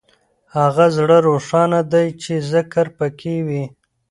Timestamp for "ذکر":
2.51-2.85